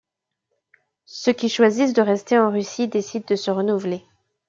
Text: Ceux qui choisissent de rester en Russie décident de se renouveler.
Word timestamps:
Ceux 1.05 1.33
qui 1.33 1.47
choisissent 1.47 1.93
de 1.93 2.01
rester 2.01 2.39
en 2.39 2.49
Russie 2.49 2.87
décident 2.87 3.27
de 3.27 3.35
se 3.35 3.51
renouveler. 3.51 4.03